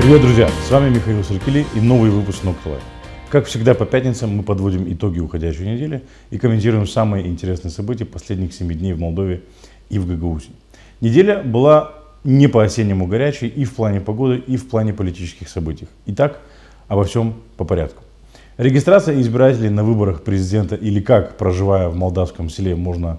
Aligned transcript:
Привет, 0.00 0.22
друзья! 0.22 0.48
С 0.66 0.70
вами 0.70 0.88
Михаил 0.88 1.22
Саркили 1.22 1.66
и 1.74 1.78
новый 1.78 2.08
выпуск 2.08 2.42
Live. 2.42 2.80
Как 3.28 3.44
всегда 3.44 3.74
по 3.74 3.84
пятницам 3.84 4.34
мы 4.34 4.42
подводим 4.42 4.90
итоги 4.90 5.20
уходящей 5.20 5.74
недели 5.74 6.02
и 6.30 6.38
комментируем 6.38 6.86
самые 6.86 7.26
интересные 7.26 7.70
события 7.70 8.06
последних 8.06 8.54
7 8.54 8.72
дней 8.72 8.94
в 8.94 8.98
Молдове 8.98 9.42
и 9.90 9.98
в 9.98 10.08
Гагаузии. 10.08 10.52
Неделя 11.02 11.42
была 11.42 11.92
не 12.24 12.48
по-осеннему 12.48 13.06
горячей 13.08 13.48
и 13.48 13.66
в 13.66 13.74
плане 13.74 14.00
погоды, 14.00 14.38
и 14.38 14.56
в 14.56 14.70
плане 14.70 14.94
политических 14.94 15.50
событий. 15.50 15.86
Итак, 16.06 16.40
обо 16.88 17.04
всем 17.04 17.34
по 17.58 17.66
порядку. 17.66 18.02
Регистрация 18.56 19.20
избирателей 19.20 19.68
на 19.68 19.84
выборах 19.84 20.22
президента 20.22 20.76
или 20.76 21.00
как, 21.02 21.36
проживая 21.36 21.90
в 21.90 21.94
молдавском 21.94 22.48
селе, 22.48 22.74
можно 22.74 23.18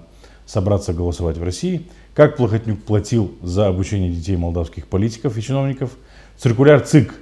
собраться 0.52 0.92
голосовать 0.92 1.38
в 1.38 1.42
России, 1.42 1.86
как 2.14 2.36
Плохотнюк 2.36 2.82
платил 2.82 3.32
за 3.42 3.68
обучение 3.68 4.10
детей 4.10 4.36
молдавских 4.36 4.86
политиков 4.86 5.36
и 5.38 5.42
чиновников– 5.42 5.90
Циркуляр 6.42 6.80
ЦИК, 6.80 7.14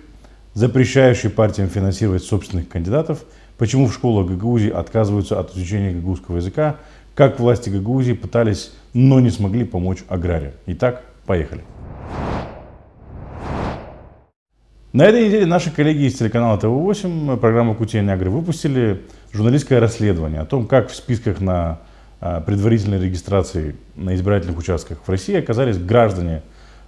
запрещающий 0.54 1.28
партиям 1.28 1.68
финансировать 1.68 2.22
собственных 2.22 2.68
кандидатов, 2.68 3.24
почему 3.58 3.86
в 3.86 3.92
школах 3.92 4.28
Гагаузии 4.28 4.70
отказываются 4.70 5.38
от 5.38 5.54
изучения 5.54 5.92
гагаузского 5.92 6.36
языка, 6.36 6.76
как 7.14 7.38
власти 7.38 7.68
Гагаузии 7.68 8.14
пытались, 8.14 8.72
но 8.94 9.20
не 9.20 9.28
смогли 9.28 9.64
помочь 9.64 9.98
аграриям. 10.08 10.54
Итак, 10.66 11.04
поехали. 11.26 11.62
На 14.92 15.04
этой 15.04 15.26
неделе 15.26 15.44
наши 15.44 15.70
коллеги 15.70 16.04
из 16.04 16.14
телеканала 16.14 16.58
ТВ-8, 16.58 17.36
программа 17.36 17.74
«Кутия 17.74 18.00
Нягры» 18.00 18.30
выпустили 18.30 19.02
журналистское 19.32 19.80
расследование 19.80 20.40
о 20.40 20.46
том, 20.46 20.66
как 20.66 20.88
в 20.88 20.96
списках 20.96 21.40
на 21.40 21.80
предварительной 22.20 23.00
регистрации 23.00 23.76
на 23.96 24.14
избирательных 24.14 24.58
участках 24.58 24.98
в 25.06 25.08
России 25.08 25.34
оказались 25.36 25.78
граждане 25.78 26.42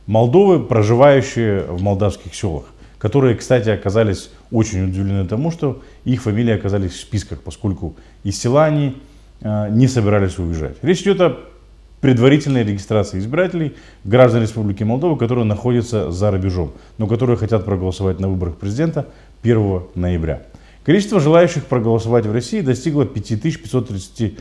Молдовы, 0.06 0.58
проживающие 0.58 1.62
в 1.62 1.80
молдавских 1.80 2.34
селах, 2.34 2.64
которые, 2.98 3.36
кстати, 3.36 3.68
оказались 3.68 4.30
очень 4.50 4.84
удивлены 4.84 5.28
тому, 5.28 5.52
что 5.52 5.80
их 6.04 6.22
фамилии 6.22 6.52
оказались 6.52 6.92
в 6.92 7.00
списках, 7.00 7.40
поскольку 7.40 7.94
из 8.24 8.36
села 8.36 8.64
они 8.64 8.96
э, 9.42 9.68
не 9.70 9.86
собирались 9.86 10.38
уезжать. 10.38 10.76
Речь 10.82 11.02
идет 11.02 11.20
о 11.20 11.38
предварительной 12.00 12.64
регистрации 12.64 13.20
избирателей 13.20 13.76
граждан 14.02 14.42
Республики 14.42 14.82
Молдова, 14.82 15.16
которые 15.16 15.44
находятся 15.44 16.10
за 16.10 16.32
рубежом, 16.32 16.72
но 16.98 17.06
которые 17.06 17.36
хотят 17.36 17.64
проголосовать 17.64 18.18
на 18.18 18.28
выборах 18.28 18.56
президента 18.56 19.06
1 19.44 19.82
ноября. 19.94 20.42
Количество 20.84 21.20
желающих 21.20 21.66
проголосовать 21.66 22.26
в 22.26 22.32
России 22.32 22.60
достигло 22.60 23.06
5533 23.06 24.36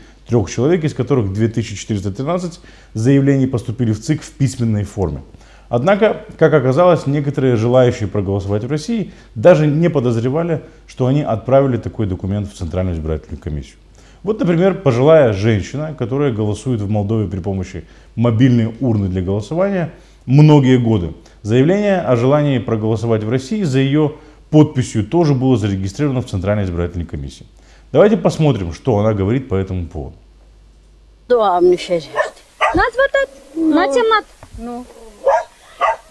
человек, 0.48 0.82
из 0.82 0.92
которых 0.92 1.32
2413 1.32 2.60
заявлений 2.94 3.46
поступили 3.46 3.92
в 3.92 4.00
ЦИК 4.00 4.22
в 4.22 4.30
письменной 4.32 4.82
форме. 4.82 5.22
Однако, 5.68 6.26
как 6.38 6.52
оказалось, 6.52 7.06
некоторые 7.06 7.56
желающие 7.56 8.08
проголосовать 8.08 8.64
в 8.64 8.70
России 8.70 9.12
даже 9.36 9.68
не 9.68 9.88
подозревали, 9.88 10.62
что 10.88 11.06
они 11.06 11.22
отправили 11.22 11.76
такой 11.76 12.06
документ 12.06 12.52
в 12.52 12.54
Центральную 12.54 12.96
избирательную 12.96 13.40
комиссию. 13.40 13.76
Вот, 14.24 14.40
например, 14.40 14.74
пожилая 14.74 15.32
женщина, 15.32 15.94
которая 15.96 16.32
голосует 16.32 16.80
в 16.80 16.90
Молдове 16.90 17.28
при 17.28 17.38
помощи 17.38 17.84
мобильной 18.16 18.74
урны 18.80 19.08
для 19.08 19.22
голосования 19.22 19.92
многие 20.26 20.78
годы. 20.78 21.14
Заявление 21.42 22.00
о 22.00 22.16
желании 22.16 22.58
проголосовать 22.58 23.24
в 23.24 23.30
России 23.30 23.62
за 23.62 23.78
ее 23.78 24.14
подписью 24.52 25.04
тоже 25.04 25.32
было 25.34 25.56
зарегистрировано 25.56 26.20
в 26.20 26.26
Центральной 26.26 26.64
избирательной 26.64 27.06
комиссии. 27.06 27.46
Давайте 27.90 28.16
посмотрим, 28.16 28.72
что 28.72 28.98
она 28.98 29.12
говорит 29.14 29.48
по 29.48 29.56
этому 29.56 29.86
поводу. 29.86 30.16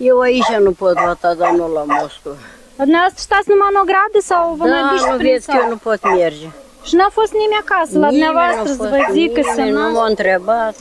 Eu 0.10 0.20
aici 0.22 0.58
nu 0.68 0.72
pot 0.72 0.98
vota, 1.06 1.36
dar 1.36 1.52
nu 1.52 1.68
la 1.78 1.84
Moscova. 1.84 2.36
Dumneavoastră 2.76 3.22
stați 3.28 3.50
numai 3.50 3.68
în 3.74 3.80
ogradă 3.84 4.20
sau 4.32 4.44
vă 4.60 4.66
mai 4.74 4.84
duci 4.92 5.06
prin 5.18 5.32
vezi 5.32 5.46
că 5.46 5.58
eu 5.64 5.70
nu 5.70 5.78
pot 5.88 6.00
merge. 6.16 6.48
Și 6.88 6.96
n-a 6.96 7.10
fost 7.12 7.32
nimeni 7.42 7.62
acasă 7.66 8.00
la 8.00 8.08
dumneavoastră 8.08 8.66
să 8.80 8.88
vă 8.94 9.00
zică 9.12 9.42
să 9.56 9.62
nu 9.62 9.82
nu... 9.88 9.92
m-a 9.92 10.08
întrebat. 10.14 10.76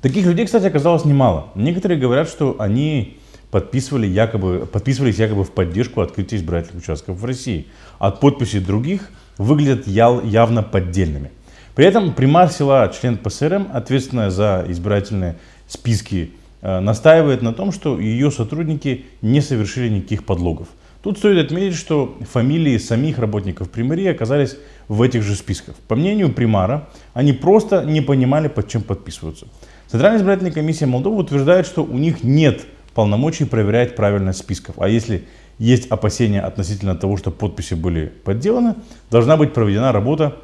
Таких 0.00 0.24
людей, 0.24 0.44
кстати, 0.44 0.66
оказалось 0.66 1.04
немало. 1.04 1.40
Некоторые 1.54 1.98
говорят, 1.98 2.28
что 2.28 2.54
они 2.58 3.17
подписывали 3.50 4.06
якобы, 4.06 4.66
подписывались 4.66 5.16
якобы 5.16 5.44
в 5.44 5.50
поддержку 5.50 6.00
открытия 6.00 6.36
избирательных 6.36 6.82
участков 6.82 7.18
в 7.18 7.24
России. 7.24 7.66
От 7.98 8.20
подписей 8.20 8.60
других 8.60 9.10
выглядят 9.38 9.86
явно 9.86 10.62
поддельными. 10.62 11.30
При 11.74 11.86
этом 11.86 12.12
примар 12.12 12.50
села, 12.50 12.88
член 12.88 13.16
ПСРМ, 13.16 13.68
ответственная 13.72 14.30
за 14.30 14.64
избирательные 14.68 15.36
списки 15.66 16.32
Э, 16.60 16.80
настаивает 16.80 17.42
на 17.42 17.52
том, 17.52 17.70
что 17.70 18.00
ее 18.00 18.30
сотрудники 18.30 19.04
не 19.22 19.40
совершили 19.40 19.88
никаких 19.88 20.24
подлогов. 20.24 20.68
Тут 21.02 21.18
стоит 21.18 21.44
отметить, 21.44 21.76
что 21.76 22.16
фамилии 22.32 22.76
самих 22.78 23.18
работников 23.18 23.70
примарии 23.70 24.08
оказались 24.08 24.56
в 24.88 25.00
этих 25.02 25.22
же 25.22 25.36
списках. 25.36 25.76
По 25.86 25.94
мнению 25.94 26.32
примара, 26.32 26.88
они 27.14 27.32
просто 27.32 27.84
не 27.84 28.00
понимали, 28.00 28.48
под 28.48 28.68
чем 28.68 28.82
подписываются. 28.82 29.46
Центральная 29.86 30.18
избирательная 30.18 30.50
комиссия 30.50 30.86
Молдовы 30.86 31.18
утверждает, 31.18 31.66
что 31.66 31.84
у 31.84 31.96
них 31.96 32.24
нет 32.24 32.66
полномочий 32.94 33.44
проверять 33.44 33.96
правильность 33.96 34.40
списков. 34.40 34.76
А 34.78 34.88
если 34.88 35.24
есть 35.58 35.86
опасения 35.88 36.40
относительно 36.40 36.94
того, 36.94 37.16
что 37.16 37.30
подписи 37.30 37.74
были 37.74 38.06
подделаны, 38.24 38.74
должна 39.10 39.36
быть 39.36 39.52
проведена 39.52 39.92
работа 39.92 40.36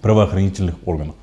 правоохранительных 0.00 0.76
органов. 0.84 1.14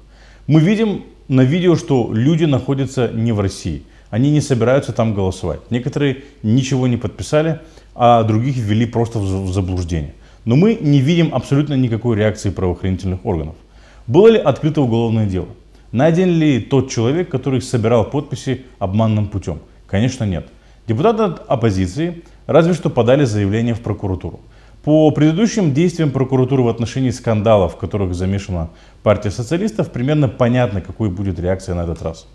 Мы 0.48 0.60
видим 0.60 1.04
на 1.28 1.42
видео, 1.42 1.76
что 1.76 2.12
люди 2.12 2.46
находятся 2.46 3.08
не 3.08 3.32
в 3.32 3.40
России– 3.40 3.84
они 4.14 4.30
не 4.30 4.42
собираются 4.42 4.94
там 4.94 5.16
голосовать. 5.16 5.72
Некоторые 5.72 6.18
ничего 6.44 6.86
не 6.86 6.98
подписали, 6.98 7.62
а 7.96 8.22
других 8.22 8.58
ввели 8.58 8.86
просто 8.86 9.18
в 9.18 9.52
заблуждение. 9.52 10.14
Но 10.46 10.56
мы 10.56 10.78
не 10.80 11.00
видим 11.00 11.34
абсолютно 11.34 11.74
никакой 11.74 12.16
реакции 12.16 12.52
правоохранительных 12.52 13.26
органов. 13.26 13.56
Было 14.06 14.28
ли 14.28 14.38
открыто 14.38 14.82
уголовное 14.82 15.26
дело? 15.26 15.48
Найден 15.92 16.30
ли 16.30 16.60
тот 16.60 16.92
человек, 16.92 17.30
который 17.30 17.60
собирал 17.60 18.08
подписи 18.08 18.66
обманным 18.78 19.30
путем? 19.30 19.58
Конечно 19.94 20.24
нет. 20.24 20.48
Депутаты 20.88 21.40
оппозиции 21.48 22.24
разве 22.48 22.74
что 22.74 22.90
подали 22.90 23.26
заявление 23.26 23.76
в 23.76 23.82
прокуратуру. 23.82 24.40
По 24.84 25.12
предыдущим 25.12 25.72
действиям 25.72 26.10
прокуратуры 26.10 26.64
в 26.64 26.68
отношении 26.68 27.12
скандалов, 27.12 27.76
в 27.76 27.78
которых 27.78 28.16
замешана 28.16 28.72
партия 29.04 29.30
социалистов, 29.30 29.92
примерно 29.92 30.28
понятно, 30.28 30.82
какой 30.82 31.12
будет 31.12 31.40
реакция 31.40 31.76
на 31.76 31.82
этот 31.82 32.02
раз. 32.02 32.28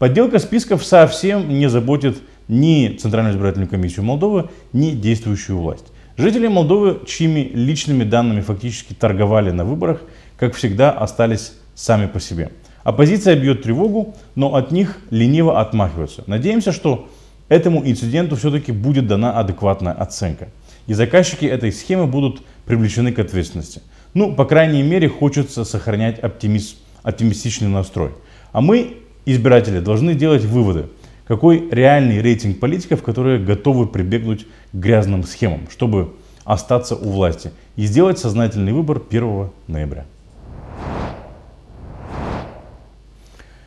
Подделка 0.00 0.40
списков 0.40 0.84
совсем 0.84 1.48
не 1.48 1.68
заботит 1.68 2.18
ни 2.48 2.96
Центральную 3.00 3.34
избирательную 3.34 3.70
комиссию 3.70 4.04
Молдовы, 4.04 4.48
ни 4.72 4.90
действующую 4.90 5.58
власть. 5.58 5.86
Жители 6.16 6.48
Молдовы, 6.48 7.02
чьими 7.06 7.52
личными 7.54 8.02
данными 8.02 8.40
фактически 8.40 8.94
торговали 8.94 9.52
на 9.52 9.64
выборах, 9.64 10.02
как 10.36 10.56
всегда 10.56 10.90
остались 10.90 11.52
сами 11.76 12.06
по 12.08 12.18
себе. 12.18 12.50
Оппозиция 12.86 13.34
бьет 13.34 13.62
тревогу, 13.62 14.14
но 14.36 14.54
от 14.54 14.70
них 14.70 14.98
лениво 15.10 15.60
отмахиваются. 15.60 16.22
Надеемся, 16.28 16.70
что 16.70 17.08
этому 17.48 17.84
инциденту 17.84 18.36
все-таки 18.36 18.70
будет 18.70 19.08
дана 19.08 19.40
адекватная 19.40 19.92
оценка. 19.92 20.50
И 20.86 20.94
заказчики 20.94 21.46
этой 21.46 21.72
схемы 21.72 22.06
будут 22.06 22.42
привлечены 22.64 23.10
к 23.10 23.18
ответственности. 23.18 23.82
Ну, 24.14 24.36
по 24.36 24.44
крайней 24.44 24.84
мере, 24.84 25.08
хочется 25.08 25.64
сохранять 25.64 26.20
оптимист, 26.20 26.76
оптимистичный 27.02 27.66
настрой. 27.66 28.12
А 28.52 28.60
мы 28.60 28.98
избиратели 29.24 29.80
должны 29.80 30.14
делать 30.14 30.44
выводы, 30.44 30.86
какой 31.26 31.68
реальный 31.68 32.22
рейтинг 32.22 32.60
политиков, 32.60 33.02
которые 33.02 33.40
готовы 33.40 33.88
прибегнуть 33.88 34.44
к 34.44 34.76
грязным 34.76 35.24
схемам, 35.24 35.62
чтобы 35.72 36.14
остаться 36.44 36.94
у 36.94 37.10
власти 37.10 37.50
и 37.74 37.84
сделать 37.84 38.20
сознательный 38.20 38.72
выбор 38.72 39.02
1 39.10 39.50
ноября. 39.66 40.06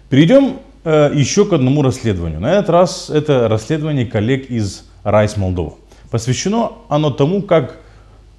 Перейдем 0.09 0.57
э, 0.83 1.11
еще 1.13 1.45
к 1.45 1.53
одному 1.53 1.81
расследованию. 1.81 2.39
На 2.39 2.53
этот 2.53 2.69
раз 2.69 3.09
это 3.09 3.47
расследование 3.47 4.05
коллег 4.05 4.49
из 4.49 4.85
Райс 5.03 5.37
Молдова. 5.37 5.75
Посвящено 6.11 6.73
оно 6.89 7.11
тому, 7.11 7.41
как 7.41 7.77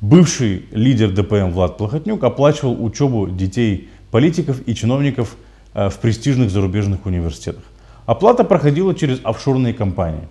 бывший 0.00 0.66
лидер 0.72 1.10
ДПМ 1.10 1.50
Влад 1.50 1.76
Плохотнюк 1.76 2.22
оплачивал 2.24 2.84
учебу 2.84 3.28
детей 3.28 3.88
политиков 4.10 4.60
и 4.66 4.74
чиновников 4.74 5.36
Э, 5.72 5.88
в 5.88 5.98
престижных 5.98 6.50
зарубежных 6.50 7.06
университетах. 7.06 7.62
Оплата 8.04 8.42
проходила 8.42 8.92
через 8.92 9.20
офшорные 9.22 9.72
компании. 9.72 10.26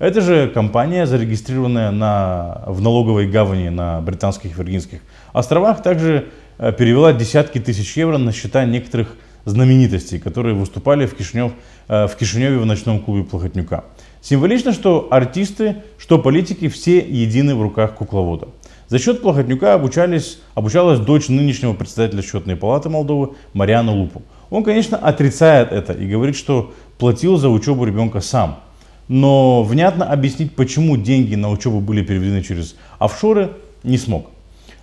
Эта 0.00 0.20
же 0.20 0.48
компания, 0.48 1.06
зарегистрированная 1.06 1.92
на, 1.92 2.64
в 2.66 2.80
налоговой 2.80 3.28
гавани 3.28 3.68
на 3.68 4.00
британских 4.00 4.58
Виргинских 4.58 5.00
островах, 5.32 5.84
также 5.84 6.26
э, 6.58 6.72
перевела 6.72 7.12
десятки 7.12 7.60
тысяч 7.60 7.96
евро 7.96 8.18
на 8.18 8.32
счета 8.32 8.64
некоторых 8.64 9.14
знаменитостей, 9.44 10.18
которые 10.18 10.54
выступали 10.54 11.06
в, 11.06 11.14
Кишинев, 11.14 11.52
э, 11.88 12.06
в 12.06 12.16
Кишиневе 12.16 12.58
в 12.58 12.66
ночном 12.66 13.00
клубе 13.00 13.24
Плохотнюка. 13.24 13.84
Символично, 14.20 14.72
что 14.72 15.08
артисты, 15.10 15.76
что 15.98 16.18
политики 16.18 16.68
все 16.68 16.98
едины 16.98 17.54
в 17.54 17.62
руках 17.62 17.94
кукловода. 17.94 18.48
За 18.88 18.98
счет 18.98 19.22
Плохотнюка 19.22 19.74
обучались, 19.74 20.40
обучалась 20.54 20.98
дочь 20.98 21.28
нынешнего 21.28 21.72
председателя 21.72 22.22
счетной 22.22 22.56
палаты 22.56 22.88
Молдовы 22.88 23.30
Мариана 23.52 23.92
Лупу. 23.92 24.22
Он, 24.50 24.64
конечно, 24.64 24.96
отрицает 24.96 25.72
это 25.72 25.92
и 25.92 26.06
говорит, 26.06 26.36
что 26.36 26.74
платил 26.98 27.36
за 27.36 27.48
учебу 27.48 27.84
ребенка 27.84 28.20
сам. 28.20 28.60
но 29.08 29.64
внятно 29.64 30.04
объяснить, 30.04 30.54
почему 30.54 30.96
деньги 30.96 31.34
на 31.34 31.50
учебу 31.50 31.80
были 31.80 32.02
переведены 32.04 32.42
через 32.42 32.76
офшоры, 33.00 33.50
не 33.82 33.98
смог. 33.98 34.30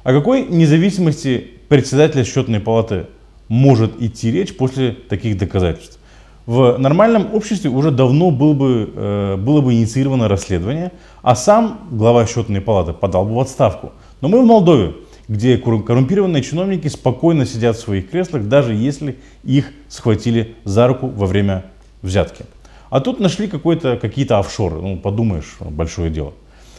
О 0.03 0.11
какой 0.11 0.45
независимости 0.45 1.47
председателя 1.69 2.25
счетной 2.25 2.59
палаты 2.59 3.05
может 3.47 4.01
идти 4.01 4.31
речь 4.31 4.55
после 4.55 4.91
таких 4.91 5.37
доказательств? 5.37 5.99
В 6.45 6.77
нормальном 6.77 7.33
обществе 7.33 7.69
уже 7.69 7.91
давно 7.91 8.31
был 8.31 8.53
бы, 8.53 8.89
э, 8.95 9.35
было 9.35 9.59
бы 9.59 9.73
инициировано 9.73 10.29
расследование, 10.29 10.93
а 11.21 11.35
сам 11.35 11.81
глава 11.91 12.25
счетной 12.25 12.61
палаты 12.61 12.93
подал 12.93 13.25
бы 13.25 13.35
в 13.35 13.39
отставку. 13.39 13.91
Но 14.21 14.29
мы 14.29 14.41
в 14.41 14.45
Молдове, 14.45 14.93
где 15.27 15.57
коррумпированные 15.57 16.41
чиновники 16.41 16.87
спокойно 16.87 17.45
сидят 17.45 17.75
в 17.75 17.81
своих 17.81 18.09
креслах, 18.09 18.47
даже 18.47 18.73
если 18.73 19.17
их 19.43 19.71
схватили 19.89 20.55
за 20.63 20.87
руку 20.87 21.07
во 21.07 21.25
время 21.25 21.65
взятки. 22.01 22.45
А 22.89 23.01
тут 23.01 23.19
нашли 23.19 23.47
какие-то 23.47 24.39
офшоры, 24.39 24.81
ну 24.81 24.97
подумаешь, 24.97 25.57
большое 25.59 26.09
дело. 26.09 26.33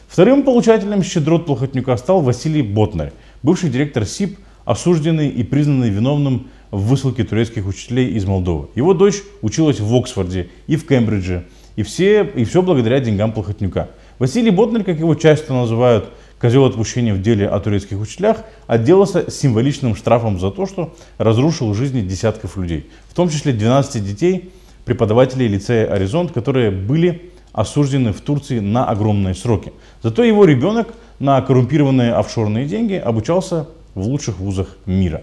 Вторым 0.08 0.42
получателем 0.42 1.02
щедрот 1.02 1.44
Плохотнюка 1.44 1.94
стал 1.98 2.22
Василий 2.22 2.62
Ботнарь, 2.62 3.12
бывший 3.42 3.68
директор 3.68 4.06
СИП, 4.06 4.38
осужденный 4.64 5.28
и 5.28 5.42
признанный 5.42 5.90
виновным 5.90 6.48
в 6.70 6.88
высылке 6.88 7.24
турецких 7.24 7.66
учителей 7.66 8.08
из 8.08 8.24
Молдовы. 8.24 8.68
Его 8.74 8.94
дочь 8.94 9.22
училась 9.42 9.80
в 9.80 9.94
Оксфорде 9.94 10.48
и 10.66 10.76
в 10.76 10.86
Кембридже, 10.86 11.44
и, 11.76 11.82
все, 11.82 12.24
и 12.24 12.44
все 12.44 12.62
благодаря 12.62 13.00
деньгам 13.00 13.32
Плохотнюка. 13.32 13.88
Василий 14.18 14.50
Ботнарь, 14.50 14.82
как 14.82 14.98
его 14.98 15.14
часто 15.14 15.52
называют, 15.54 16.10
козел 16.40 16.64
отпущения 16.64 17.14
в 17.14 17.22
деле 17.22 17.48
о 17.48 17.60
турецких 17.60 18.00
учителях, 18.00 18.38
отделался 18.66 19.30
символичным 19.30 19.94
штрафом 19.94 20.40
за 20.40 20.50
то, 20.50 20.66
что 20.66 20.94
разрушил 21.18 21.74
жизни 21.74 22.00
десятков 22.00 22.56
людей, 22.56 22.88
в 23.08 23.14
том 23.14 23.28
числе 23.28 23.52
12 23.52 24.04
детей, 24.04 24.50
преподавателей 24.84 25.46
лицея 25.48 25.92
«Оризонт», 25.92 26.32
которые 26.32 26.70
были 26.70 27.30
осуждены 27.52 28.12
в 28.12 28.20
Турции 28.20 28.60
на 28.60 28.84
огромные 28.86 29.34
сроки. 29.34 29.72
Зато 30.02 30.22
его 30.22 30.44
ребенок 30.44 30.88
на 31.18 31.40
коррумпированные 31.42 32.12
офшорные 32.12 32.66
деньги 32.66 32.94
обучался 32.94 33.68
в 33.94 34.02
лучших 34.02 34.38
вузах 34.38 34.76
мира. 34.86 35.22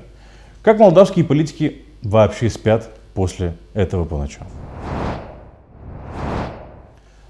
Как 0.66 0.80
молдавские 0.80 1.24
политики 1.24 1.84
вообще 2.02 2.50
спят 2.50 2.90
после 3.14 3.54
этого 3.76 4.04
по 4.04 4.18
ночам? 4.18 4.48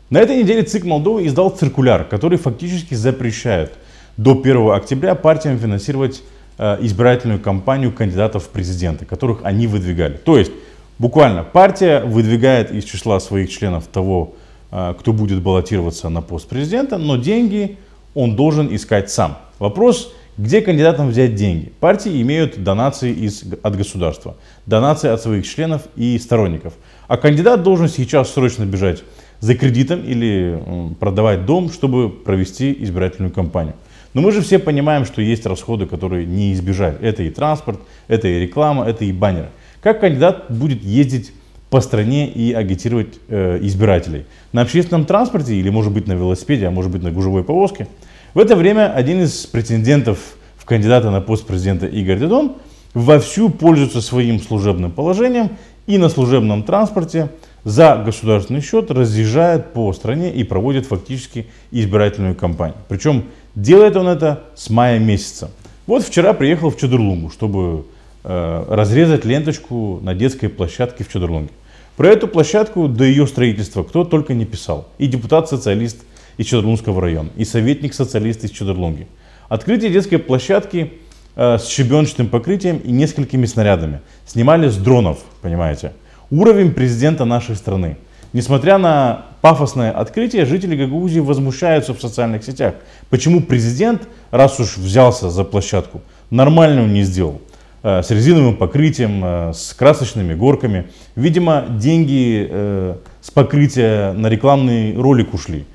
На 0.09 0.19
этой 0.19 0.41
неделе 0.41 0.63
ЦИК 0.63 0.85
Молдовы 0.85 1.27
издал 1.27 1.49
циркуляр, 1.49 2.05
который 2.05 2.37
фактически 2.37 2.93
запрещает 2.93 3.73
до 4.15 4.39
1 4.41 4.71
октября 4.71 5.15
партиям 5.15 5.59
финансировать 5.59 6.23
э, 6.57 6.77
избирательную 6.79 7.41
кампанию 7.41 7.91
кандидатов 7.91 8.45
в 8.45 8.47
президенты, 8.51 9.03
которых 9.03 9.39
они 9.43 9.67
выдвигали. 9.67 10.15
То 10.15 10.37
есть, 10.37 10.53
буквально, 10.97 11.43
партия 11.43 12.05
выдвигает 12.05 12.71
из 12.71 12.85
числа 12.85 13.19
своих 13.19 13.51
членов 13.51 13.87
того, 13.87 14.35
э, 14.71 14.93
кто 14.97 15.11
будет 15.11 15.41
баллотироваться 15.41 16.07
на 16.07 16.21
пост 16.21 16.47
президента, 16.47 16.97
но 16.97 17.17
деньги 17.17 17.77
он 18.13 18.37
должен 18.37 18.73
искать 18.73 19.11
сам. 19.11 19.39
Вопрос, 19.59 20.13
где 20.37 20.59
кандидатам 20.61 21.09
взять 21.09 21.35
деньги? 21.35 21.71
Партии 21.79 22.21
имеют 22.21 22.61
донации 22.61 23.13
из, 23.13 23.45
от 23.63 23.77
государства, 23.77 24.35
донации 24.65 25.09
от 25.09 25.21
своих 25.21 25.47
членов 25.47 25.83
и 25.95 26.19
сторонников. 26.19 26.73
А 27.07 27.15
кандидат 27.15 27.63
должен 27.63 27.87
сейчас 27.87 28.33
срочно 28.33 28.65
бежать 28.65 29.03
за 29.39 29.55
кредитом 29.55 30.01
или 30.01 30.59
продавать 30.99 31.45
дом, 31.45 31.71
чтобы 31.71 32.09
провести 32.09 32.75
избирательную 32.83 33.31
кампанию. 33.31 33.75
Но 34.13 34.21
мы 34.21 34.33
же 34.33 34.41
все 34.41 34.59
понимаем, 34.59 35.05
что 35.05 35.21
есть 35.21 35.45
расходы, 35.45 35.85
которые 35.85 36.25
не 36.25 36.51
избежать. 36.51 36.97
Это 37.01 37.23
и 37.23 37.29
транспорт, 37.29 37.79
это 38.09 38.27
и 38.27 38.39
реклама, 38.41 38.85
это 38.85 39.05
и 39.05 39.13
баннеры. 39.13 39.49
Как 39.81 40.01
кандидат 40.01 40.47
будет 40.49 40.83
ездить 40.83 41.31
по 41.69 41.79
стране 41.79 42.27
и 42.27 42.51
агитировать 42.51 43.19
э, 43.29 43.59
избирателей? 43.61 44.25
На 44.51 44.63
общественном 44.63 45.05
транспорте 45.05 45.55
или, 45.55 45.69
может 45.69 45.93
быть, 45.93 46.07
на 46.07 46.13
велосипеде, 46.13 46.67
а 46.67 46.71
может 46.71 46.91
быть, 46.91 47.03
на 47.03 47.11
гужевой 47.11 47.45
повозке– 47.45 47.87
в 48.35 48.39
это 48.39 48.57
время 48.57 48.91
один 48.93 49.23
из 49.23 49.45
претендентов 49.45 50.19
в 50.57 50.65
кандидата 50.65 51.09
на 51.09 51.21
пост 51.21 51.47
президента 51.47 51.87
Игорь 51.87 52.19
Дедон 52.19 52.57
вовсю 52.93 53.49
пользуется 53.49 54.01
своим 54.01 54.41
служебным 54.41 54.91
положением 54.91 55.51
и 55.87 55.97
на 55.97 56.09
служебном 56.09 56.63
транспорте 56.63 57.29
за 57.63 57.95
государственный 57.95 58.59
счет 58.59 58.91
разъезжает 58.91 59.71
по 59.71 59.93
стране 59.93 60.33
и 60.33 60.43
проводит 60.43 60.85
фактически 60.85 61.47
избирательную 61.71 62.35
кампанию. 62.35 62.75
Причем 62.89 63.23
делает 63.55 63.95
он 63.95 64.09
это 64.09 64.43
с 64.53 64.69
мая 64.69 64.99
месяца. 64.99 65.49
Вот 65.87 66.03
вчера 66.03 66.33
приехал 66.33 66.71
в 66.71 66.77
Чудерлунгу, 66.77 67.29
чтобы 67.29 67.85
э, 68.25 68.65
разрезать 68.67 69.23
ленточку 69.23 70.01
на 70.03 70.13
детской 70.13 70.49
площадке 70.49 71.05
в 71.05 71.09
Чудерлунге. 71.09 71.51
Про 71.95 72.09
эту 72.09 72.27
площадку 72.27 72.89
до 72.89 73.05
ее 73.05 73.27
строительства 73.27 73.83
кто 73.83 74.03
только 74.03 74.33
не 74.33 74.43
писал. 74.43 74.89
И 74.97 75.07
депутат-социалист 75.07 76.03
из 76.37 76.45
Чудерлунского 76.47 77.01
района 77.01 77.29
и 77.35 77.45
советник-социалист 77.45 78.43
из 78.43 78.51
Чудерлунги. 78.51 79.07
Открытие 79.49 79.91
детской 79.91 80.17
площадки 80.17 80.93
э, 81.35 81.57
с 81.57 81.67
щебеночным 81.67 82.27
покрытием 82.27 82.77
и 82.77 82.91
несколькими 82.91 83.45
снарядами. 83.45 84.01
Снимали 84.25 84.69
с 84.69 84.77
дронов, 84.77 85.19
понимаете. 85.41 85.93
Уровень 86.31 86.71
президента 86.71 87.25
нашей 87.25 87.55
страны. 87.55 87.97
Несмотря 88.33 88.77
на 88.77 89.25
пафосное 89.41 89.91
открытие, 89.91 90.45
жители 90.45 90.75
Гагаузии 90.75 91.19
возмущаются 91.19 91.93
в 91.93 92.01
социальных 92.01 92.43
сетях. 92.43 92.75
Почему 93.09 93.41
президент, 93.41 94.07
раз 94.31 94.59
уж 94.59 94.77
взялся 94.77 95.29
за 95.29 95.43
площадку, 95.43 96.01
нормально 96.29 96.83
он 96.83 96.93
не 96.93 97.03
сделал? 97.03 97.41
Э, 97.87 98.01
с 98.01 98.09
резиновым 98.09 98.57
покрытием, 98.57 99.21
э, 99.23 99.53
с 99.53 99.75
красочными 99.75 100.33
горками. 100.33 100.87
Видимо, 101.15 101.65
деньги 101.69 102.47
э, 102.49 102.95
с 103.21 103.29
покрытия 103.29 104.11
на 104.13 104.27
рекламный 104.27 104.97
ролик 104.97 105.35
ушли. 105.35 105.67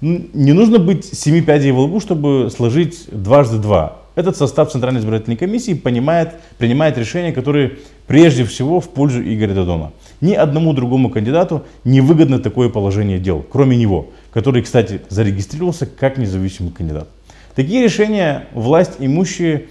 Не 0.00 0.52
нужно 0.52 0.78
быть 0.78 1.04
семи 1.04 1.40
пядей 1.42 1.72
во 1.72 1.82
лбу, 1.82 1.98
чтобы 1.98 2.50
сложить 2.54 3.06
дважды 3.10 3.58
два. 3.58 3.96
Этот 4.14 4.36
состав 4.36 4.70
Центральной 4.70 5.00
избирательной 5.00 5.36
комиссии 5.36 5.74
понимает, 5.74 6.34
принимает 6.56 6.98
решения, 6.98 7.32
которые 7.32 7.78
прежде 8.06 8.44
всего 8.44 8.80
в 8.80 8.88
пользу 8.88 9.20
Игоря 9.22 9.54
Додона. 9.54 9.92
Ни 10.20 10.34
одному 10.34 10.72
другому 10.72 11.10
кандидату 11.10 11.64
не 11.84 12.00
выгодно 12.00 12.38
такое 12.38 12.68
положение 12.68 13.18
дел, 13.18 13.44
кроме 13.48 13.76
него, 13.76 14.10
который, 14.32 14.62
кстати, 14.62 15.00
зарегистрировался 15.08 15.86
как 15.86 16.16
независимый 16.18 16.72
кандидат. 16.72 17.08
Такие 17.54 17.82
решения 17.82 18.46
власть 18.54 18.92
имущие 19.00 19.66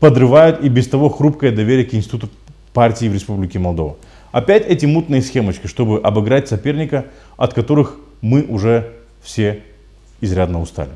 подрывают 0.00 0.64
и 0.64 0.68
без 0.68 0.88
того 0.88 1.08
хрупкое 1.08 1.52
доверие 1.52 1.84
к 1.84 1.94
институту 1.94 2.28
партии 2.72 3.06
в 3.06 3.14
Республике 3.14 3.60
Молдова. 3.60 3.96
Опять 4.32 4.66
эти 4.66 4.86
мутные 4.86 5.22
схемочки, 5.22 5.66
чтобы 5.68 6.00
обыграть 6.00 6.48
соперника, 6.48 7.06
от 7.36 7.54
которых 7.54 7.96
мы 8.20 8.42
уже 8.42 8.92
все 9.22 9.62
изрядно 10.20 10.60
устали. 10.60 10.90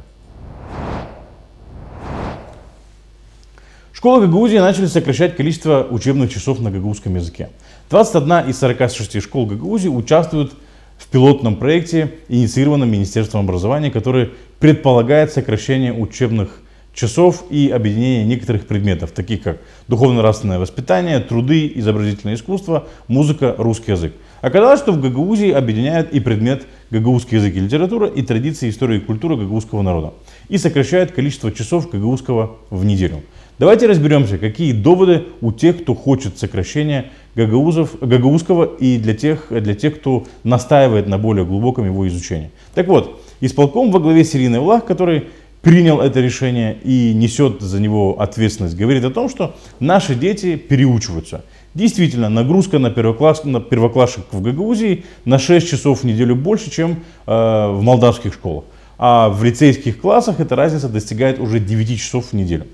Школы 3.92 4.26
Гагаузии 4.26 4.58
начали 4.58 4.86
сокращать 4.86 5.34
количество 5.34 5.86
учебных 5.90 6.30
часов 6.30 6.60
на 6.60 6.70
гагаузском 6.70 7.14
языке. 7.16 7.48
21 7.88 8.50
из 8.50 8.58
46 8.58 9.22
школ 9.22 9.46
Гагаузии 9.46 9.88
участвуют 9.88 10.52
в 10.98 11.08
пилотном 11.08 11.56
проекте, 11.56 12.12
инициированном 12.28 12.90
Министерством 12.90 13.40
образования, 13.42 13.90
который 13.90 14.32
предполагает 14.58 15.32
сокращение 15.32 15.92
учебных 15.92 16.60
часов 16.94 17.44
и 17.50 17.68
объединение 17.68 18.24
некоторых 18.24 18.66
предметов, 18.66 19.10
таких 19.10 19.42
как 19.42 19.58
духовно-нравственное 19.88 20.58
воспитание, 20.58 21.20
труды, 21.20 21.70
изобразительное 21.74 22.36
искусство, 22.36 22.86
музыка, 23.08 23.54
русский 23.58 23.92
язык. 23.92 24.12
Оказалось, 24.40 24.80
что 24.80 24.92
в 24.92 25.00
Гагаузии 25.00 25.50
объединяют 25.50 26.12
и 26.12 26.20
предмет 26.20 26.66
гагаузский 26.90 27.38
язык 27.38 27.56
и 27.56 27.60
литература, 27.60 28.06
и 28.06 28.22
традиции 28.22 28.68
истории 28.68 28.98
и 28.98 29.00
культуры 29.00 29.36
гагаузского 29.36 29.82
народа. 29.82 30.12
И 30.48 30.58
сокращают 30.58 31.12
количество 31.12 31.50
часов 31.50 31.90
гагаузского 31.90 32.56
в 32.70 32.84
неделю. 32.84 33.22
Давайте 33.58 33.86
разберемся, 33.86 34.36
какие 34.36 34.72
доводы 34.72 35.26
у 35.40 35.52
тех, 35.52 35.82
кто 35.82 35.94
хочет 35.94 36.38
сокращения 36.38 37.06
гагаузов, 37.36 37.98
гагаузского 38.00 38.64
и 38.64 38.98
для 38.98 39.14
тех, 39.14 39.46
для 39.48 39.74
тех, 39.74 40.00
кто 40.00 40.26
настаивает 40.42 41.06
на 41.06 41.18
более 41.18 41.46
глубоком 41.46 41.86
его 41.86 42.06
изучении. 42.08 42.50
Так 42.74 42.88
вот, 42.88 43.22
исполком 43.40 43.92
во 43.92 44.00
главе 44.00 44.24
с 44.24 44.34
Влах, 44.34 44.84
который 44.84 45.28
принял 45.64 46.00
это 46.00 46.20
решение 46.20 46.76
и 46.84 47.12
несет 47.14 47.62
за 47.62 47.80
него 47.80 48.20
ответственность, 48.20 48.76
говорит 48.76 49.04
о 49.04 49.10
том, 49.10 49.28
что 49.28 49.56
наши 49.80 50.14
дети 50.14 50.56
переучиваются. 50.56 51.44
Действительно, 51.72 52.28
нагрузка 52.28 52.78
на, 52.78 52.90
первокласс, 52.90 53.44
на 53.44 53.60
первоклашек 53.60 54.26
в 54.30 54.40
Гагаузии 54.40 55.04
на 55.24 55.38
6 55.38 55.68
часов 55.68 56.02
в 56.02 56.04
неделю 56.04 56.36
больше, 56.36 56.70
чем 56.70 57.02
э, 57.26 57.32
в 57.72 57.80
молдавских 57.82 58.34
школах. 58.34 58.64
А 58.98 59.28
в 59.30 59.42
лицейских 59.42 60.00
классах 60.00 60.38
эта 60.38 60.54
разница 60.54 60.88
достигает 60.88 61.40
уже 61.40 61.58
9 61.58 61.98
часов 61.98 62.26
в 62.26 62.32
неделю. 62.34 62.66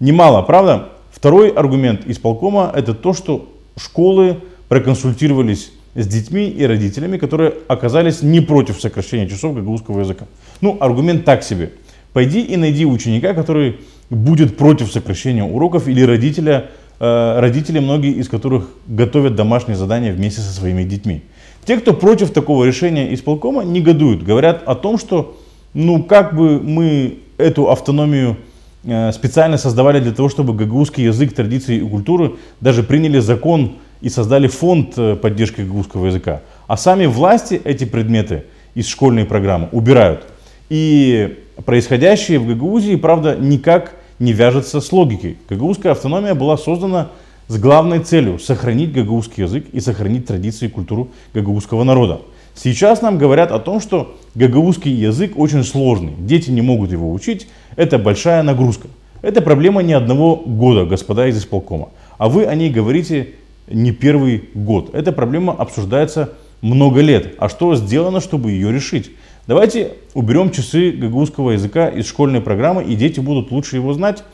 Немало, 0.00 0.42
правда? 0.42 0.90
Второй 1.10 1.48
аргумент 1.48 2.02
исполкома 2.06 2.70
это 2.74 2.92
то, 2.92 3.14
что 3.14 3.48
школы 3.78 4.40
проконсультировались 4.68 5.72
с 5.94 6.06
детьми 6.06 6.50
и 6.50 6.66
родителями, 6.66 7.16
которые 7.16 7.54
оказались 7.68 8.20
не 8.20 8.40
против 8.40 8.80
сокращения 8.80 9.28
часов 9.28 9.54
гагаузского 9.54 10.00
языка. 10.00 10.26
Ну, 10.60 10.76
аргумент 10.78 11.24
так 11.24 11.42
себе. 11.42 11.70
Пойди 12.16 12.40
и 12.40 12.56
найди 12.56 12.86
ученика, 12.86 13.34
который 13.34 13.76
будет 14.08 14.56
против 14.56 14.90
сокращения 14.90 15.44
уроков 15.44 15.86
или 15.86 16.00
родителя, 16.00 16.70
Э, 16.98 17.40
родители, 17.40 17.78
многие 17.78 18.12
из 18.12 18.28
которых 18.28 18.70
готовят 18.86 19.34
домашние 19.34 19.76
задания 19.76 20.12
вместе 20.12 20.40
со 20.40 20.50
своими 20.50 20.82
детьми. 20.82 21.22
Те, 21.66 21.76
кто 21.76 21.92
против 21.92 22.30
такого 22.30 22.64
решения 22.64 23.12
исполкома, 23.12 23.64
негодуют. 23.64 24.22
Говорят 24.22 24.62
о 24.64 24.74
том, 24.74 24.96
что 24.98 25.36
ну 25.74 26.02
как 26.02 26.34
бы 26.34 26.58
мы 26.58 27.18
эту 27.36 27.70
автономию 27.70 28.38
э, 28.84 29.12
специально 29.12 29.58
создавали 29.58 30.00
для 30.00 30.12
того, 30.12 30.30
чтобы 30.30 30.54
гагаузский 30.54 31.04
язык, 31.04 31.34
традиции 31.34 31.76
и 31.76 31.80
культуру 31.80 32.38
даже 32.62 32.82
приняли 32.82 33.18
закон 33.18 33.76
и 34.00 34.08
создали 34.08 34.46
фонд 34.46 34.94
э, 34.96 35.16
поддержки 35.16 35.60
гагаузского 35.60 36.06
языка. 36.06 36.40
А 36.66 36.78
сами 36.78 37.04
власти 37.04 37.60
эти 37.62 37.84
предметы 37.84 38.44
из 38.74 38.88
школьной 38.88 39.26
программы 39.26 39.68
убирают. 39.72 40.24
И 40.68 41.38
происходящее 41.64 42.38
в 42.38 42.46
Гагаузии, 42.46 42.96
правда, 42.96 43.36
никак 43.36 43.94
не 44.18 44.32
вяжется 44.32 44.80
с 44.80 44.92
логикой. 44.92 45.36
Гагаузская 45.48 45.92
автономия 45.92 46.34
была 46.34 46.56
создана 46.56 47.10
с 47.48 47.58
главной 47.58 48.00
целью 48.00 48.38
сохранить 48.38 48.92
гагаузский 48.92 49.44
язык 49.44 49.66
и 49.72 49.80
сохранить 49.80 50.26
традиции 50.26 50.66
и 50.66 50.70
культуру 50.70 51.10
гагаузского 51.34 51.84
народа. 51.84 52.20
Сейчас 52.54 53.02
нам 53.02 53.18
говорят 53.18 53.52
о 53.52 53.58
том, 53.58 53.80
что 53.80 54.16
гагаузский 54.34 54.90
язык 54.90 55.32
очень 55.36 55.62
сложный, 55.62 56.14
дети 56.18 56.50
не 56.50 56.62
могут 56.62 56.90
его 56.90 57.12
учить, 57.12 57.46
это 57.76 57.98
большая 57.98 58.42
нагрузка. 58.42 58.88
Это 59.22 59.42
проблема 59.42 59.82
не 59.82 59.92
одного 59.92 60.36
года, 60.36 60.84
господа 60.84 61.26
из 61.28 61.38
исполкома. 61.38 61.90
А 62.18 62.28
вы 62.28 62.44
о 62.44 62.54
ней 62.54 62.70
говорите 62.70 63.34
не 63.68 63.92
первый 63.92 64.48
год. 64.54 64.94
Эта 64.94 65.12
проблема 65.12 65.52
обсуждается 65.52 66.32
много 66.62 67.00
лет. 67.00 67.34
А 67.38 67.48
что 67.48 67.74
сделано, 67.74 68.20
чтобы 68.20 68.52
ее 68.52 68.72
решить? 68.72 69.10
Давайте 69.46 69.92
уберем 70.14 70.50
часы 70.50 70.90
гагаузского 70.90 71.52
языка 71.52 71.86
из 71.86 72.08
школьной 72.08 72.40
программы, 72.40 72.82
и 72.82 72.96
дети 72.96 73.20
будут 73.20 73.52
лучше 73.52 73.76
его 73.76 73.92
знать. 73.92 74.24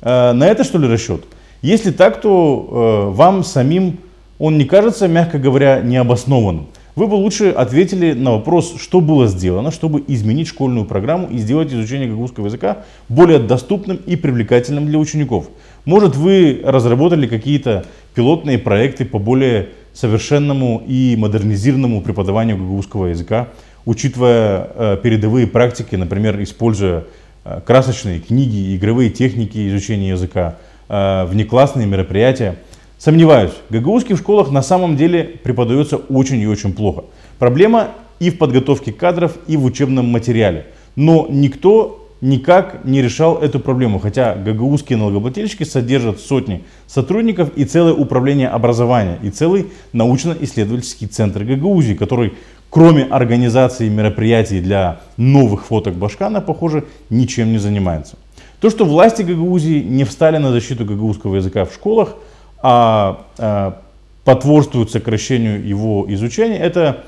Э, 0.00 0.32
на 0.32 0.46
это 0.46 0.62
что 0.62 0.78
ли 0.78 0.86
расчет? 0.86 1.24
Если 1.60 1.90
так, 1.90 2.20
то 2.20 3.08
э, 3.10 3.16
вам 3.16 3.42
самим 3.42 3.98
он 4.38 4.58
не 4.58 4.64
кажется, 4.64 5.08
мягко 5.08 5.38
говоря, 5.38 5.80
необоснованным. 5.80 6.68
Вы 6.94 7.08
бы 7.08 7.14
лучше 7.14 7.50
ответили 7.50 8.12
на 8.12 8.32
вопрос, 8.32 8.74
что 8.80 9.00
было 9.00 9.26
сделано, 9.26 9.72
чтобы 9.72 10.04
изменить 10.06 10.46
школьную 10.46 10.86
программу 10.86 11.28
и 11.28 11.38
сделать 11.38 11.72
изучение 11.72 12.08
гагаузского 12.08 12.46
языка 12.46 12.84
более 13.08 13.38
доступным 13.40 13.96
и 14.06 14.14
привлекательным 14.14 14.86
для 14.86 14.98
учеников. 14.98 15.50
Может, 15.84 16.14
вы 16.14 16.62
разработали 16.64 17.26
какие-то 17.26 17.86
пилотные 18.14 18.58
проекты 18.58 19.04
по 19.04 19.18
более 19.18 19.70
совершенному 19.92 20.82
и 20.86 21.16
модернизированному 21.16 22.00
преподаванию 22.00 22.56
гагаузского 22.56 23.06
языка, 23.06 23.48
учитывая 23.84 24.68
э, 24.74 24.96
передовые 25.02 25.46
практики, 25.46 25.96
например, 25.96 26.40
используя 26.42 27.04
э, 27.44 27.60
красочные 27.64 28.20
книги, 28.20 28.76
игровые 28.76 29.10
техники 29.10 29.68
изучения 29.68 30.10
языка, 30.10 30.56
э, 30.88 31.24
внеклассные 31.26 31.86
мероприятия. 31.86 32.56
Сомневаюсь, 32.98 33.52
гагаузский 33.70 34.14
в 34.14 34.18
школах 34.18 34.50
на 34.50 34.62
самом 34.62 34.96
деле 34.96 35.24
преподается 35.24 35.96
очень 35.96 36.40
и 36.40 36.46
очень 36.46 36.72
плохо. 36.74 37.04
Проблема 37.38 37.88
и 38.18 38.30
в 38.30 38.38
подготовке 38.38 38.92
кадров, 38.92 39.38
и 39.46 39.56
в 39.56 39.64
учебном 39.64 40.06
материале. 40.06 40.66
Но 40.94 41.26
никто 41.30 42.00
никак 42.20 42.84
не 42.84 43.00
решал 43.00 43.38
эту 43.38 43.60
проблему, 43.60 43.98
хотя 43.98 44.34
гагаузские 44.34 44.98
налогоплательщики 44.98 45.64
содержат 45.64 46.20
сотни 46.20 46.64
сотрудников 46.86 47.50
и 47.56 47.64
целое 47.64 47.94
управление 47.94 48.48
образования, 48.48 49.18
и 49.22 49.30
целый 49.30 49.68
научно-исследовательский 49.92 51.06
центр 51.06 51.44
Гагаузии, 51.44 51.94
который 51.94 52.34
кроме 52.70 53.04
организации 53.04 53.88
мероприятий 53.88 54.60
для 54.60 55.00
новых 55.16 55.66
фоток 55.66 55.94
Башкана, 55.94 56.40
похоже, 56.40 56.84
ничем 57.10 57.52
не 57.52 57.58
занимается. 57.58 58.16
То, 58.60 58.70
что 58.70 58.84
власти 58.84 59.22
Гагаузии 59.22 59.80
не 59.82 60.04
встали 60.04 60.38
на 60.38 60.50
защиту 60.50 60.84
гагаузского 60.84 61.36
языка 61.36 61.64
в 61.64 61.74
школах, 61.74 62.14
а, 62.62 63.26
а 63.38 63.80
потворствуют 64.24 64.90
сокращению 64.90 65.66
его 65.66 66.04
изучения, 66.08 66.58
это 66.58 67.04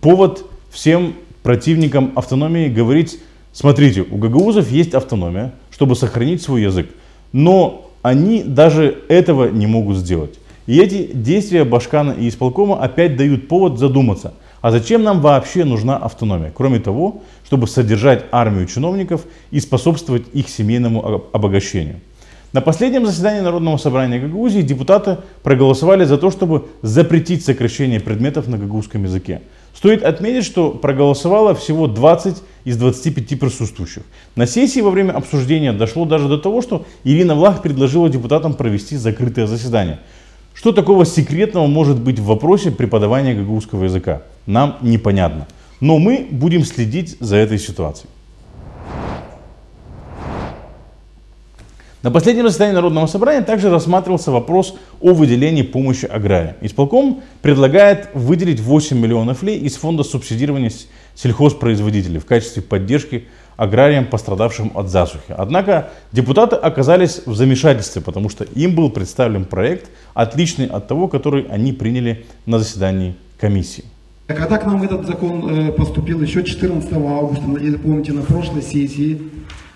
повод 0.00 0.44
всем 0.70 1.14
противникам 1.42 2.12
автономии 2.16 2.68
говорить 2.68 3.18
Смотрите, 3.52 4.04
у 4.08 4.16
гагаузов 4.16 4.70
есть 4.70 4.94
автономия, 4.94 5.52
чтобы 5.70 5.96
сохранить 5.96 6.42
свой 6.42 6.62
язык, 6.62 6.88
но 7.32 7.90
они 8.02 8.42
даже 8.44 9.02
этого 9.08 9.50
не 9.50 9.66
могут 9.66 9.96
сделать. 9.96 10.38
И 10.66 10.78
эти 10.78 11.10
действия 11.12 11.64
Башкана 11.64 12.12
и 12.12 12.28
исполкома 12.28 12.80
опять 12.80 13.16
дают 13.16 13.48
повод 13.48 13.78
задуматься, 13.78 14.34
а 14.60 14.70
зачем 14.70 15.02
нам 15.02 15.20
вообще 15.20 15.64
нужна 15.64 15.96
автономия, 15.96 16.52
кроме 16.54 16.78
того, 16.78 17.22
чтобы 17.44 17.66
содержать 17.66 18.24
армию 18.30 18.66
чиновников 18.66 19.24
и 19.50 19.60
способствовать 19.60 20.24
их 20.32 20.48
семейному 20.48 21.24
обогащению. 21.32 22.00
На 22.52 22.60
последнем 22.60 23.06
заседании 23.06 23.40
Народного 23.40 23.76
собрания 23.76 24.18
Гагаузии 24.18 24.62
депутаты 24.62 25.18
проголосовали 25.44 26.04
за 26.04 26.18
то, 26.18 26.32
чтобы 26.32 26.66
запретить 26.82 27.44
сокращение 27.44 28.00
предметов 28.00 28.48
на 28.48 28.58
гагаузском 28.58 29.04
языке. 29.04 29.42
Стоит 29.72 30.02
отметить, 30.02 30.44
что 30.44 30.72
проголосовало 30.72 31.54
всего 31.54 31.86
20 31.86 32.42
из 32.64 32.76
25 32.76 33.38
присутствующих. 33.38 34.02
На 34.34 34.48
сессии 34.48 34.80
во 34.80 34.90
время 34.90 35.12
обсуждения 35.12 35.72
дошло 35.72 36.04
даже 36.04 36.28
до 36.28 36.38
того, 36.38 36.60
что 36.60 36.84
Ирина 37.04 37.36
Влах 37.36 37.62
предложила 37.62 38.08
депутатам 38.08 38.54
провести 38.54 38.96
закрытое 38.96 39.46
заседание. 39.46 40.00
Что 40.54 40.72
такого 40.72 41.06
секретного 41.06 41.66
может 41.66 42.00
быть 42.00 42.18
в 42.18 42.24
вопросе 42.24 42.70
преподавания 42.70 43.34
гагаузского 43.34 43.84
языка? 43.84 44.22
Нам 44.46 44.76
непонятно. 44.82 45.46
Но 45.80 45.98
мы 45.98 46.28
будем 46.30 46.64
следить 46.64 47.16
за 47.20 47.36
этой 47.36 47.58
ситуацией. 47.58 48.10
На 52.02 52.10
последнем 52.10 52.48
заседании 52.48 52.72
Народного 52.72 53.06
собрания 53.06 53.42
также 53.42 53.68
рассматривался 53.68 54.30
вопрос 54.30 54.74
о 55.02 55.12
выделении 55.12 55.60
помощи 55.60 56.06
аграриям. 56.06 56.56
Исполком 56.62 57.22
предлагает 57.42 58.08
выделить 58.14 58.58
8 58.58 58.98
миллионов 58.98 59.42
лей 59.42 59.58
из 59.58 59.76
фонда 59.76 60.02
субсидирования 60.02 60.72
сельхозпроизводителей 61.14 62.18
в 62.18 62.24
качестве 62.24 62.62
поддержки 62.62 63.26
аграриям, 63.60 64.06
пострадавшим 64.06 64.72
от 64.74 64.88
засухи. 64.88 65.34
Однако 65.36 65.90
депутаты 66.12 66.56
оказались 66.56 67.22
в 67.26 67.34
замешательстве, 67.34 68.02
потому 68.02 68.28
что 68.28 68.44
им 68.44 68.74
был 68.74 68.90
представлен 68.90 69.44
проект, 69.44 69.90
отличный 70.14 70.66
от 70.66 70.88
того, 70.88 71.08
который 71.08 71.42
они 71.42 71.72
приняли 71.72 72.24
на 72.46 72.58
заседании 72.58 73.14
комиссии. 73.38 73.84
Когда 74.26 74.58
к 74.58 74.66
нам 74.66 74.82
этот 74.82 75.06
закон 75.06 75.68
э, 75.68 75.72
поступил 75.72 76.22
еще 76.22 76.42
14 76.42 76.92
августа, 76.92 77.44
если 77.60 77.76
помните, 77.76 78.12
на 78.12 78.22
прошлой 78.22 78.62
сессии, 78.62 79.20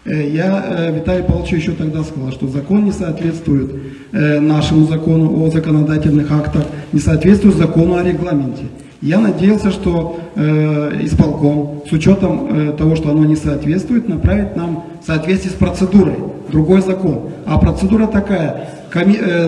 Э, 0.04 0.28
я 0.28 0.64
э, 0.66 0.94
Виталий 0.94 1.24
Павловичу 1.24 1.56
еще 1.56 1.72
тогда 1.72 2.02
сказал, 2.02 2.30
что 2.32 2.46
закон 2.48 2.84
не 2.84 2.92
соответствует 2.92 3.70
нашему 4.12 4.86
закону 4.86 5.42
о 5.42 5.50
законодательных 5.50 6.30
актах, 6.30 6.64
не 6.92 7.00
соответствует 7.00 7.56
закону 7.56 7.96
о 7.96 8.04
регламенте. 8.04 8.64
Я 9.04 9.18
надеялся, 9.20 9.70
что 9.70 10.18
исполком, 10.34 11.82
с 11.88 11.92
учетом 11.92 12.74
того, 12.76 12.96
что 12.96 13.10
оно 13.10 13.24
не 13.26 13.36
соответствует, 13.36 14.08
направит 14.08 14.56
нам 14.56 14.84
в 15.02 15.06
соответствии 15.06 15.50
с 15.50 15.54
процедурой 15.54 16.16
другой 16.50 16.80
закон. 16.80 17.30
А 17.44 17.58
процедура 17.58 18.06
такая, 18.06 18.70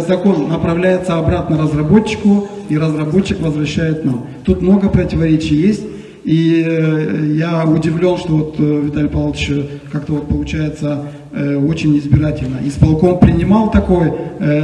закон 0.06 0.48
направляется 0.48 1.16
обратно 1.18 1.56
разработчику, 1.56 2.48
и 2.68 2.76
разработчик 2.76 3.40
возвращает 3.40 4.04
нам. 4.04 4.26
Тут 4.44 4.60
много 4.60 4.88
противоречий 4.88 5.56
есть. 5.56 5.84
И 6.24 6.64
э, 6.66 7.34
я 7.36 7.64
удивлен, 7.64 8.16
что 8.18 8.32
вот 8.32 8.56
э, 8.58 8.80
Виталий 8.86 9.08
Павлович 9.08 9.50
э, 9.50 9.62
как-то 9.92 10.14
вот 10.14 10.28
получается 10.28 11.04
очень 11.32 11.98
избирательно. 11.98 12.56
Исполком 12.64 13.18
принимал 13.18 13.70
такой 13.70 14.10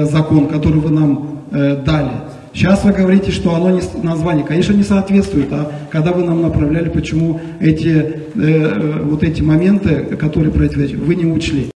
закон, 0.04 0.46
который 0.46 0.80
вы 0.80 0.90
нам 0.90 1.42
дали. 1.50 2.12
Сейчас 2.54 2.84
вы 2.84 2.92
говорите, 2.92 3.30
что 3.30 3.54
оно 3.54 3.70
не, 3.70 3.80
название, 4.02 4.44
конечно, 4.44 4.74
не 4.74 4.82
соответствует, 4.82 5.50
а 5.52 5.72
когда 5.90 6.12
вы 6.12 6.22
нам 6.22 6.42
направляли, 6.42 6.90
почему 6.90 7.40
эти, 7.60 8.20
вот 8.34 9.22
эти 9.22 9.40
моменты, 9.40 10.16
которые 10.16 10.52
противоречат, 10.52 10.98
вы 10.98 11.14
не 11.14 11.24
учли. 11.24 11.70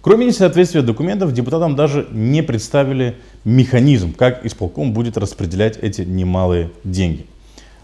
Кроме 0.00 0.26
несоответствия 0.26 0.82
документов, 0.82 1.32
депутатам 1.32 1.74
даже 1.74 2.06
не 2.12 2.42
представили 2.42 3.16
механизм, 3.44 4.12
как 4.12 4.46
исполком 4.46 4.92
будет 4.92 5.18
распределять 5.18 5.76
эти 5.78 6.02
немалые 6.02 6.70
деньги. 6.84 7.26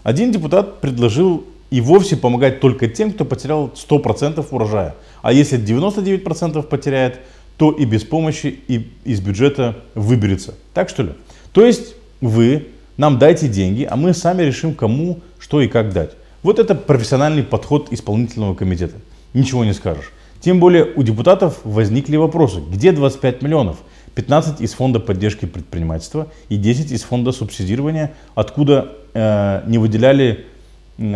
Один 0.03 0.31
депутат 0.31 0.79
предложил 0.79 1.43
и 1.69 1.81
вовсе 1.81 2.15
помогать 2.15 2.61
только 2.61 2.87
тем, 2.87 3.11
кто 3.11 3.25
потерял 3.25 3.73
100% 3.75 4.45
урожая. 4.49 4.95
А 5.21 5.33
если 5.33 5.59
99% 5.59 6.63
потеряет, 6.63 7.19
то 7.57 7.71
и 7.71 7.83
без 7.83 8.03
помощи 8.03 8.57
и 8.67 8.89
из 9.03 9.19
бюджета 9.19 9.75
выберется. 9.93 10.55
Так 10.73 10.87
что 10.87 11.03
ли? 11.03 11.09
То 11.53 11.65
есть 11.65 11.95
вы 12.19 12.67
нам 12.97 13.17
дайте 13.17 13.47
деньги, 13.47 13.87
а 13.89 13.95
мы 13.95 14.13
сами 14.13 14.43
решим, 14.43 14.75
кому, 14.75 15.21
что 15.39 15.61
и 15.61 15.67
как 15.67 15.93
дать. 15.93 16.11
Вот 16.41 16.59
это 16.59 16.75
профессиональный 16.75 17.43
подход 17.43 17.87
исполнительного 17.91 18.53
комитета. 18.53 18.95
Ничего 19.33 19.63
не 19.63 19.73
скажешь. 19.73 20.11
Тем 20.41 20.59
более 20.59 20.83
у 20.83 21.03
депутатов 21.03 21.61
возникли 21.63 22.17
вопросы. 22.17 22.59
Где 22.69 22.91
25 22.91 23.41
миллионов? 23.41 23.77
15 24.15 24.59
из 24.59 24.73
фонда 24.73 24.99
поддержки 24.99 25.45
предпринимательства 25.45 26.27
и 26.49 26.57
10 26.57 26.91
из 26.91 27.01
фонда 27.03 27.31
субсидирования, 27.31 28.13
откуда 28.35 28.91
Э, 29.13 29.61
не 29.67 29.77
выделяли 29.77 30.45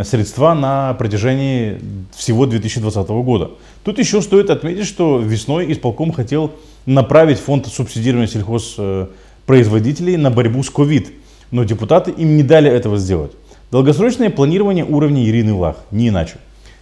средства 0.03 0.53
на 0.53 0.93
протяжении 0.95 1.79
всего 2.15 2.45
2020 2.45 3.09
года. 3.09 3.51
Тут 3.83 3.99
еще 3.99 4.21
стоит 4.21 4.49
отметить, 4.49 4.85
что 4.85 5.19
весной 5.19 5.71
исполком 5.71 6.11
хотел 6.11 6.51
направить 6.85 7.39
фонд 7.39 7.67
субсидирования 7.67 8.27
сельхозпроизводителей 9.47 10.17
на 10.17 10.29
борьбу 10.29 10.61
с 10.63 10.69
ковид. 10.69 11.11
Но 11.51 11.63
депутаты 11.63 12.11
им 12.11 12.35
не 12.35 12.43
дали 12.43 12.69
этого 12.69 12.97
сделать. 12.97 13.31
Долгосрочное 13.71 14.29
планирование 14.29 14.85
уровня 14.85 15.25
Ирины 15.25 15.53
Лах, 15.53 15.77
не 15.91 16.09
иначе. 16.09 16.37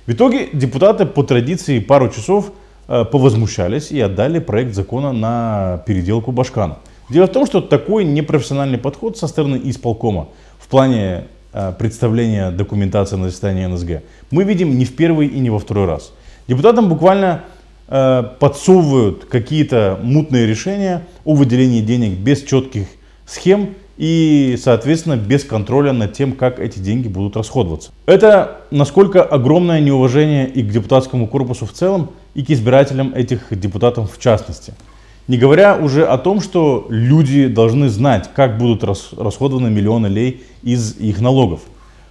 В 0.07 0.11
итоге 0.11 0.49
депутаты 0.53 1.05
по 1.05 1.23
традиции 1.23 1.79
пару 1.79 2.09
часов 2.09 2.51
э, 2.87 3.05
повозмущались 3.05 3.91
и 3.91 3.99
отдали 3.99 4.39
проект 4.39 4.73
закона 4.73 5.13
на 5.13 5.83
переделку 5.85 6.31
Башкану. 6.31 6.77
Дело 7.09 7.27
в 7.27 7.31
том, 7.31 7.45
что 7.45 7.61
такой 7.61 8.03
непрофессиональный 8.03 8.77
подход 8.77 9.17
со 9.17 9.27
стороны 9.27 9.61
исполкома 9.63 10.27
в 10.59 10.67
плане 10.67 11.25
э, 11.53 11.73
представления 11.77 12.51
документации 12.51 13.17
на 13.17 13.29
заседании 13.29 13.65
НСГ 13.65 14.01
мы 14.31 14.43
видим 14.43 14.77
не 14.77 14.85
в 14.85 14.95
первый 14.95 15.27
и 15.27 15.39
не 15.39 15.49
во 15.49 15.59
второй 15.59 15.85
раз. 15.85 16.13
Депутатам 16.47 16.89
буквально 16.89 17.43
подсовывают 17.87 19.25
какие-то 19.25 19.99
мутные 20.01 20.47
решения 20.47 21.05
о 21.23 21.35
выделении 21.35 21.81
денег 21.81 22.17
без 22.17 22.41
четких 22.43 22.87
схем 23.25 23.75
и, 23.97 24.57
соответственно, 24.61 25.15
без 25.15 25.43
контроля 25.43 25.93
над 25.93 26.13
тем, 26.13 26.33
как 26.33 26.59
эти 26.59 26.79
деньги 26.79 27.07
будут 27.07 27.37
расходоваться. 27.37 27.91
Это 28.05 28.61
насколько 28.71 29.23
огромное 29.23 29.79
неуважение 29.79 30.47
и 30.47 30.63
к 30.63 30.69
депутатскому 30.69 31.27
корпусу 31.27 31.65
в 31.65 31.71
целом, 31.71 32.09
и 32.33 32.43
к 32.43 32.49
избирателям 32.49 33.13
этих 33.15 33.47
депутатов 33.51 34.15
в 34.15 34.21
частности. 34.21 34.73
Не 35.27 35.37
говоря 35.37 35.75
уже 35.75 36.05
о 36.05 36.17
том, 36.17 36.39
что 36.41 36.85
люди 36.89 37.47
должны 37.47 37.89
знать, 37.89 38.29
как 38.35 38.57
будут 38.57 38.83
расходованы 38.83 39.69
миллионы 39.71 40.07
лей 40.07 40.43
из 40.61 40.97
их 40.97 41.19
налогов. 41.19 41.61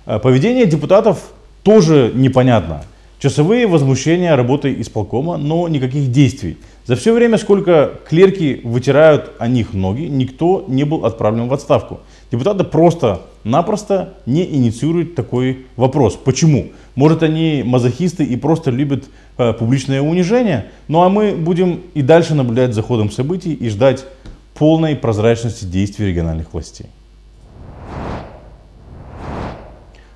Э, 0.06 0.18
поведение 0.18 0.66
депутатов 0.66 1.32
тоже 1.62 2.10
непонятно. 2.14 2.82
Часовые 3.18 3.66
возмущения 3.66 4.36
работой 4.36 4.80
исполкома, 4.80 5.36
но 5.36 5.66
никаких 5.68 6.10
действий. 6.10 6.58
За 6.84 6.96
все 6.96 7.14
время, 7.14 7.38
сколько 7.38 7.92
клерки 8.06 8.60
вытирают 8.62 9.32
о 9.38 9.48
них 9.48 9.72
ноги, 9.72 10.02
никто 10.02 10.64
не 10.68 10.84
был 10.84 11.06
отправлен 11.06 11.48
в 11.48 11.54
отставку. 11.54 12.00
Депутаты 12.30 12.64
просто-напросто 12.64 14.14
не 14.26 14.44
инициируют 14.44 15.14
такой 15.14 15.66
вопрос. 15.76 16.18
Почему? 16.22 16.72
Может 16.94 17.22
они 17.22 17.62
мазохисты 17.64 18.24
и 18.24 18.36
просто 18.36 18.70
любят 18.70 19.04
э, 19.38 19.54
публичное 19.54 20.02
унижение? 20.02 20.66
Ну 20.88 21.02
а 21.02 21.08
мы 21.08 21.32
будем 21.34 21.80
и 21.94 22.02
дальше 22.02 22.34
наблюдать 22.34 22.74
за 22.74 22.82
ходом 22.82 23.10
событий 23.10 23.54
и 23.54 23.70
ждать 23.70 24.04
полной 24.54 24.94
прозрачности 24.94 25.64
действий 25.64 26.08
региональных 26.08 26.52
властей. 26.52 26.86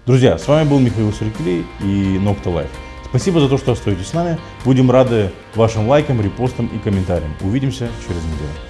Друзья, 0.04 0.38
с 0.38 0.46
вами 0.48 0.68
был 0.68 0.78
Михаил 0.78 1.12
Сергей 1.12 1.64
и 1.80 2.18
Nocta 2.18 2.46
Life. 2.46 2.87
Спасибо 3.10 3.40
за 3.40 3.48
то, 3.48 3.56
что 3.56 3.72
остаетесь 3.72 4.08
с 4.08 4.12
нами. 4.12 4.38
Будем 4.64 4.90
рады 4.90 5.30
вашим 5.54 5.88
лайкам, 5.88 6.20
репостам 6.20 6.66
и 6.66 6.78
комментариям. 6.78 7.34
Увидимся 7.40 7.88
через 8.06 8.22
неделю. 8.24 8.67